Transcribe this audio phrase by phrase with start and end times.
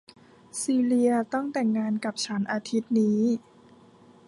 [0.61, 3.21] ซีเลียต้องแต่งงานกับฉันอาทิตย์นี้